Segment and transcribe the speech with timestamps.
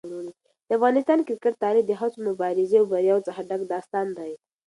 [0.67, 4.31] د افغانستان کرکټ تاریخ د هڅو، مبارزې او بریاوو څخه ډک داستان دی.